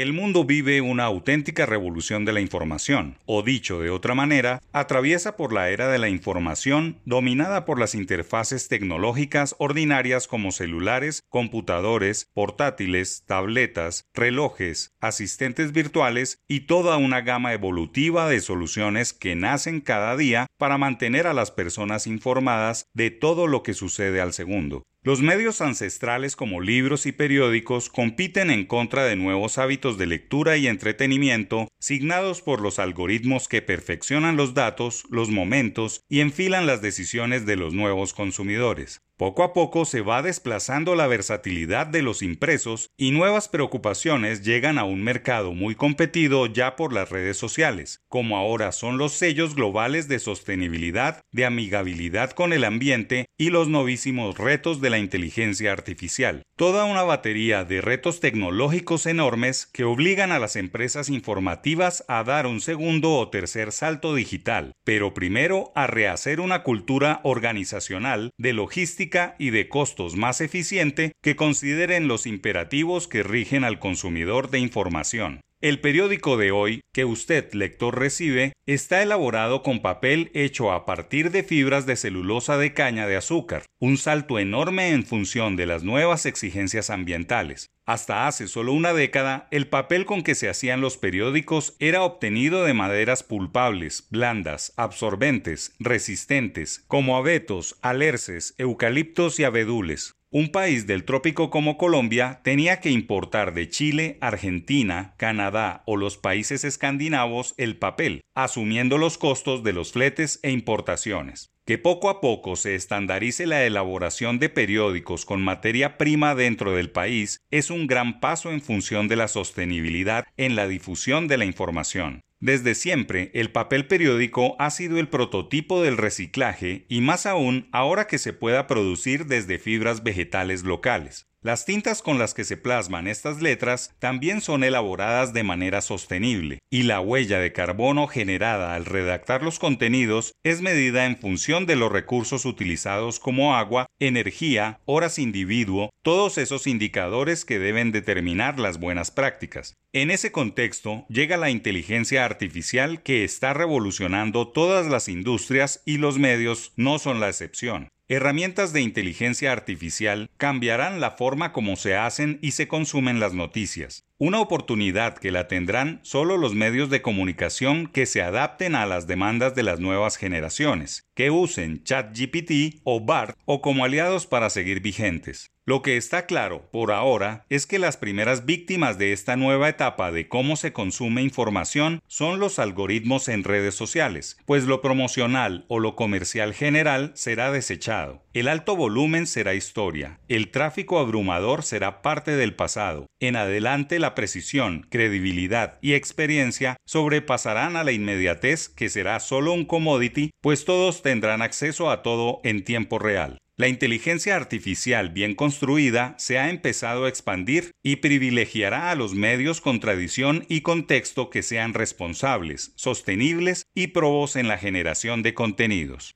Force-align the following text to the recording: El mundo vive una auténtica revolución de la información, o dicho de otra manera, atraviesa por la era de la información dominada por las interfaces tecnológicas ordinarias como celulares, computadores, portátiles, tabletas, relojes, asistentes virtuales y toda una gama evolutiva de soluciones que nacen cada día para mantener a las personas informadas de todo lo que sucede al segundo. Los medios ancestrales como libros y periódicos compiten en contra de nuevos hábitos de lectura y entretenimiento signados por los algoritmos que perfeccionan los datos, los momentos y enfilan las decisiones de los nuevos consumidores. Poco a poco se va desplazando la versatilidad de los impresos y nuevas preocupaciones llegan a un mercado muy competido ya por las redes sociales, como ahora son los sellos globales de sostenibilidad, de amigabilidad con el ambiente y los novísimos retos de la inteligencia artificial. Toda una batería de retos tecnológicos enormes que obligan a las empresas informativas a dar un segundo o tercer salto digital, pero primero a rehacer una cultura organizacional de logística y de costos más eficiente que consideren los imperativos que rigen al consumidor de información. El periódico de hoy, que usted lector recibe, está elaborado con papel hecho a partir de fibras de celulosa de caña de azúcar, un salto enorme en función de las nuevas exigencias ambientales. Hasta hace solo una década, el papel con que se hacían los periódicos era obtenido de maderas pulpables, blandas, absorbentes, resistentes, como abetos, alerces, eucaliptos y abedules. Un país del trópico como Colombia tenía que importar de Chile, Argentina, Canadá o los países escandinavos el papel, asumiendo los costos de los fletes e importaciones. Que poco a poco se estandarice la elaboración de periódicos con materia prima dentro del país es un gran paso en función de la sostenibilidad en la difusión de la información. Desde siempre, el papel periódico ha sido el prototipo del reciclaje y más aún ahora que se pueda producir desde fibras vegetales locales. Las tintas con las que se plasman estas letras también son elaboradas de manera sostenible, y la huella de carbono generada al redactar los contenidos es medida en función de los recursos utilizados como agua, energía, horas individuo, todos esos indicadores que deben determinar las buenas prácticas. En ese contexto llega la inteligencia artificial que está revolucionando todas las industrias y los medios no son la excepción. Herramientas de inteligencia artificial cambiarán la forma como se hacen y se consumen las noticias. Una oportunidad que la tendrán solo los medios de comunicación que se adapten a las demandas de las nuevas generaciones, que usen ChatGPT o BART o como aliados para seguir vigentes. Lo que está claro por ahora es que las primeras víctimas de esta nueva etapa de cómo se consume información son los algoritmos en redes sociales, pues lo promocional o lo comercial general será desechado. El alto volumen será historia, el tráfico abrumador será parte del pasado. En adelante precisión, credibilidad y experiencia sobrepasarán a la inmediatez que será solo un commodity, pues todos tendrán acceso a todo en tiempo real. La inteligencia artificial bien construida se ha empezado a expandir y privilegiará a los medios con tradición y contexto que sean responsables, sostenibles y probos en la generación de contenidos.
El 0.00 0.14
mundo 0.14 0.46
vive 0.46 0.80
una 0.80 1.04
auténtica 1.04 1.66
revolución 1.66 2.24
de 2.24 2.32
la 2.32 2.40
información, 2.40 3.18
o 3.26 3.42
dicho 3.42 3.80
de 3.80 3.90
otra 3.90 4.14
manera, 4.14 4.62
atraviesa 4.72 5.36
por 5.36 5.52
la 5.52 5.68
era 5.68 5.88
de 5.88 5.98
la 5.98 6.08
información 6.08 6.96
dominada 7.04 7.66
por 7.66 7.78
las 7.78 7.94
interfaces 7.94 8.68
tecnológicas 8.68 9.54
ordinarias 9.58 10.26
como 10.26 10.52
celulares, 10.52 11.22
computadores, 11.28 12.30
portátiles, 12.32 13.24
tabletas, 13.26 14.06
relojes, 14.14 14.94
asistentes 15.02 15.72
virtuales 15.72 16.38
y 16.48 16.60
toda 16.60 16.96
una 16.96 17.20
gama 17.20 17.52
evolutiva 17.52 18.26
de 18.26 18.40
soluciones 18.40 19.12
que 19.12 19.36
nacen 19.36 19.82
cada 19.82 20.16
día 20.16 20.46
para 20.56 20.78
mantener 20.78 21.26
a 21.26 21.34
las 21.34 21.50
personas 21.50 22.06
informadas 22.06 22.86
de 22.94 23.10
todo 23.10 23.46
lo 23.46 23.62
que 23.62 23.74
sucede 23.74 24.22
al 24.22 24.32
segundo. 24.32 24.82
Los 25.02 25.22
medios 25.22 25.62
ancestrales 25.62 26.36
como 26.36 26.60
libros 26.60 27.06
y 27.06 27.12
periódicos 27.12 27.88
compiten 27.88 28.50
en 28.50 28.66
contra 28.66 29.04
de 29.04 29.16
nuevos 29.16 29.56
hábitos 29.56 29.96
de 29.96 30.04
lectura 30.04 30.58
y 30.58 30.66
entretenimiento 30.66 31.68
signados 31.78 32.42
por 32.42 32.60
los 32.60 32.78
algoritmos 32.78 33.48
que 33.48 33.62
perfeccionan 33.62 34.36
los 34.36 34.52
datos, 34.52 35.04
los 35.08 35.30
momentos 35.30 36.02
y 36.10 36.20
enfilan 36.20 36.66
las 36.66 36.82
decisiones 36.82 37.46
de 37.46 37.56
los 37.56 37.72
nuevos 37.72 38.12
consumidores. 38.12 39.00
Poco 39.20 39.42
a 39.42 39.52
poco 39.52 39.84
se 39.84 40.00
va 40.00 40.22
desplazando 40.22 40.94
la 40.94 41.06
versatilidad 41.06 41.86
de 41.86 42.00
los 42.00 42.22
impresos 42.22 42.88
y 42.96 43.10
nuevas 43.10 43.48
preocupaciones 43.48 44.42
llegan 44.42 44.78
a 44.78 44.84
un 44.84 45.02
mercado 45.02 45.52
muy 45.52 45.74
competido 45.74 46.46
ya 46.46 46.74
por 46.74 46.94
las 46.94 47.10
redes 47.10 47.36
sociales, 47.36 48.00
como 48.08 48.38
ahora 48.38 48.72
son 48.72 48.96
los 48.96 49.12
sellos 49.12 49.54
globales 49.54 50.08
de 50.08 50.20
sostenibilidad, 50.20 51.20
de 51.32 51.44
amigabilidad 51.44 52.30
con 52.30 52.54
el 52.54 52.64
ambiente 52.64 53.26
y 53.36 53.50
los 53.50 53.68
novísimos 53.68 54.38
retos 54.38 54.80
de 54.80 54.89
la 54.90 54.98
inteligencia 54.98 55.72
artificial. 55.72 56.42
Toda 56.56 56.84
una 56.84 57.02
batería 57.02 57.64
de 57.64 57.80
retos 57.80 58.20
tecnológicos 58.20 59.06
enormes 59.06 59.66
que 59.66 59.84
obligan 59.84 60.32
a 60.32 60.38
las 60.38 60.56
empresas 60.56 61.08
informativas 61.08 62.04
a 62.08 62.22
dar 62.24 62.46
un 62.46 62.60
segundo 62.60 63.14
o 63.14 63.30
tercer 63.30 63.72
salto 63.72 64.14
digital, 64.14 64.72
pero 64.84 65.14
primero 65.14 65.72
a 65.74 65.86
rehacer 65.86 66.40
una 66.40 66.62
cultura 66.62 67.20
organizacional 67.22 68.30
de 68.36 68.52
logística 68.52 69.36
y 69.38 69.50
de 69.50 69.68
costos 69.68 70.16
más 70.16 70.40
eficiente 70.40 71.12
que 71.22 71.36
consideren 71.36 72.08
los 72.08 72.26
imperativos 72.26 73.08
que 73.08 73.22
rigen 73.22 73.64
al 73.64 73.78
consumidor 73.78 74.50
de 74.50 74.58
información. 74.58 75.40
El 75.62 75.78
periódico 75.80 76.38
de 76.38 76.52
hoy, 76.52 76.80
que 76.90 77.04
usted 77.04 77.52
lector 77.52 77.98
recibe, 77.98 78.54
está 78.64 79.02
elaborado 79.02 79.62
con 79.62 79.82
papel 79.82 80.30
hecho 80.32 80.72
a 80.72 80.86
partir 80.86 81.30
de 81.30 81.42
fibras 81.42 81.84
de 81.84 81.96
celulosa 81.96 82.56
de 82.56 82.72
caña 82.72 83.06
de 83.06 83.16
azúcar, 83.16 83.64
un 83.78 83.98
salto 83.98 84.38
enorme 84.38 84.88
en 84.92 85.04
función 85.04 85.56
de 85.56 85.66
las 85.66 85.84
nuevas 85.84 86.24
exigencias 86.24 86.88
ambientales. 86.88 87.66
Hasta 87.84 88.26
hace 88.26 88.48
solo 88.48 88.72
una 88.72 88.94
década, 88.94 89.48
el 89.50 89.66
papel 89.66 90.06
con 90.06 90.22
que 90.22 90.34
se 90.34 90.48
hacían 90.48 90.80
los 90.80 90.96
periódicos 90.96 91.76
era 91.78 92.04
obtenido 92.04 92.64
de 92.64 92.72
maderas 92.72 93.22
pulpables, 93.22 94.06
blandas, 94.08 94.72
absorbentes, 94.78 95.74
resistentes, 95.78 96.84
como 96.88 97.18
abetos, 97.18 97.76
alerces, 97.82 98.54
eucaliptos 98.56 99.38
y 99.38 99.44
abedules. 99.44 100.14
Un 100.32 100.52
país 100.52 100.86
del 100.86 101.04
trópico 101.04 101.50
como 101.50 101.76
Colombia 101.76 102.40
tenía 102.44 102.78
que 102.78 102.92
importar 102.92 103.52
de 103.52 103.68
Chile, 103.68 104.16
Argentina, 104.20 105.14
Canadá 105.16 105.82
o 105.86 105.96
los 105.96 106.18
países 106.18 106.62
escandinavos 106.62 107.52
el 107.56 107.76
papel, 107.78 108.20
asumiendo 108.36 108.96
los 108.96 109.18
costos 109.18 109.64
de 109.64 109.72
los 109.72 109.90
fletes 109.90 110.38
e 110.44 110.52
importaciones. 110.52 111.50
Que 111.66 111.78
poco 111.78 112.08
a 112.08 112.20
poco 112.20 112.56
se 112.56 112.74
estandarice 112.74 113.46
la 113.46 113.64
elaboración 113.64 114.38
de 114.38 114.48
periódicos 114.48 115.24
con 115.24 115.42
materia 115.42 115.98
prima 115.98 116.34
dentro 116.34 116.72
del 116.72 116.90
país 116.90 117.40
es 117.50 117.70
un 117.70 117.86
gran 117.86 118.18
paso 118.20 118.50
en 118.50 118.60
función 118.60 119.08
de 119.08 119.16
la 119.16 119.28
sostenibilidad 119.28 120.24
en 120.36 120.56
la 120.56 120.66
difusión 120.66 121.28
de 121.28 121.38
la 121.38 121.44
información. 121.44 122.22
Desde 122.40 122.74
siempre, 122.74 123.30
el 123.34 123.52
papel 123.52 123.86
periódico 123.86 124.56
ha 124.58 124.70
sido 124.70 124.98
el 124.98 125.08
prototipo 125.08 125.82
del 125.82 125.98
reciclaje 125.98 126.86
y 126.88 127.02
más 127.02 127.26
aún 127.26 127.68
ahora 127.70 128.06
que 128.06 128.16
se 128.16 128.32
pueda 128.32 128.66
producir 128.66 129.26
desde 129.26 129.58
fibras 129.58 130.02
vegetales 130.02 130.64
locales. 130.64 131.26
Las 131.42 131.64
tintas 131.64 132.02
con 132.02 132.18
las 132.18 132.34
que 132.34 132.44
se 132.44 132.58
plasman 132.58 133.06
estas 133.06 133.40
letras 133.40 133.94
también 133.98 134.42
son 134.42 134.62
elaboradas 134.62 135.32
de 135.32 135.42
manera 135.42 135.80
sostenible, 135.80 136.58
y 136.70 136.82
la 136.82 137.00
huella 137.00 137.38
de 137.38 137.50
carbono 137.54 138.08
generada 138.08 138.74
al 138.74 138.84
redactar 138.84 139.42
los 139.42 139.58
contenidos 139.58 140.32
es 140.44 140.60
medida 140.60 141.06
en 141.06 141.16
función 141.16 141.64
de 141.64 141.76
los 141.76 141.90
recursos 141.90 142.44
utilizados 142.44 143.18
como 143.18 143.56
agua, 143.56 143.86
energía, 143.98 144.80
horas 144.84 145.18
individuo, 145.18 145.88
todos 146.02 146.36
esos 146.36 146.66
indicadores 146.66 147.46
que 147.46 147.58
deben 147.58 147.90
determinar 147.90 148.58
las 148.58 148.78
buenas 148.78 149.10
prácticas. 149.10 149.72
En 149.94 150.10
ese 150.10 150.32
contexto 150.32 151.06
llega 151.08 151.38
la 151.38 151.48
inteligencia 151.48 152.26
artificial 152.26 153.02
que 153.02 153.24
está 153.24 153.54
revolucionando 153.54 154.46
todas 154.48 154.88
las 154.88 155.08
industrias 155.08 155.82
y 155.86 155.96
los 155.96 156.18
medios 156.18 156.74
no 156.76 156.98
son 156.98 157.18
la 157.18 157.30
excepción. 157.30 157.88
Herramientas 158.12 158.72
de 158.72 158.80
inteligencia 158.80 159.52
artificial 159.52 160.30
cambiarán 160.36 161.00
la 161.00 161.12
forma 161.12 161.52
como 161.52 161.76
se 161.76 161.94
hacen 161.94 162.40
y 162.42 162.50
se 162.50 162.66
consumen 162.66 163.20
las 163.20 163.34
noticias. 163.34 164.09
Una 164.22 164.38
oportunidad 164.38 165.16
que 165.16 165.30
la 165.30 165.48
tendrán 165.48 165.98
solo 166.02 166.36
los 166.36 166.54
medios 166.54 166.90
de 166.90 167.00
comunicación 167.00 167.86
que 167.86 168.04
se 168.04 168.20
adapten 168.20 168.74
a 168.74 168.84
las 168.84 169.06
demandas 169.06 169.54
de 169.54 169.62
las 169.62 169.80
nuevas 169.80 170.18
generaciones, 170.18 171.08
que 171.14 171.30
usen 171.30 171.82
ChatGPT 171.84 172.82
o 172.84 173.02
BART 173.02 173.34
o 173.46 173.62
como 173.62 173.82
aliados 173.82 174.26
para 174.26 174.50
seguir 174.50 174.82
vigentes. 174.82 175.50
Lo 175.70 175.82
que 175.82 175.96
está 175.96 176.26
claro 176.26 176.68
por 176.72 176.90
ahora 176.90 177.46
es 177.48 177.64
que 177.64 177.78
las 177.78 177.96
primeras 177.96 178.44
víctimas 178.44 178.98
de 178.98 179.12
esta 179.12 179.36
nueva 179.36 179.68
etapa 179.68 180.10
de 180.10 180.26
cómo 180.26 180.56
se 180.56 180.72
consume 180.72 181.22
información 181.22 182.00
son 182.08 182.40
los 182.40 182.58
algoritmos 182.58 183.28
en 183.28 183.44
redes 183.44 183.76
sociales, 183.76 184.36
pues 184.46 184.64
lo 184.64 184.80
promocional 184.80 185.66
o 185.68 185.78
lo 185.78 185.94
comercial 185.94 186.54
general 186.54 187.12
será 187.14 187.52
desechado. 187.52 188.24
El 188.32 188.48
alto 188.48 188.74
volumen 188.74 189.28
será 189.28 189.54
historia, 189.54 190.18
el 190.28 190.50
tráfico 190.50 190.98
abrumador 190.98 191.62
será 191.62 192.02
parte 192.02 192.32
del 192.32 192.54
pasado. 192.54 193.06
En 193.20 193.36
adelante 193.36 194.00
precisión, 194.14 194.86
credibilidad 194.90 195.78
y 195.80 195.94
experiencia 195.94 196.76
sobrepasarán 196.86 197.76
a 197.76 197.84
la 197.84 197.92
inmediatez 197.92 198.68
que 198.68 198.88
será 198.88 199.20
solo 199.20 199.52
un 199.52 199.64
commodity, 199.64 200.30
pues 200.40 200.64
todos 200.64 201.02
tendrán 201.02 201.42
acceso 201.42 201.90
a 201.90 202.02
todo 202.02 202.40
en 202.44 202.64
tiempo 202.64 202.98
real. 202.98 203.38
La 203.60 203.68
inteligencia 203.68 204.36
artificial 204.36 205.10
bien 205.10 205.34
construida 205.34 206.14
se 206.16 206.38
ha 206.38 206.48
empezado 206.48 207.04
a 207.04 207.10
expandir 207.10 207.72
y 207.82 207.96
privilegiará 207.96 208.90
a 208.90 208.94
los 208.94 209.12
medios 209.12 209.60
con 209.60 209.80
tradición 209.80 210.46
y 210.48 210.62
contexto 210.62 211.28
que 211.28 211.42
sean 211.42 211.74
responsables, 211.74 212.72
sostenibles 212.76 213.66
y 213.74 213.88
probos 213.88 214.36
en 214.36 214.48
la 214.48 214.56
generación 214.56 215.22
de 215.22 215.34
contenidos. 215.34 216.14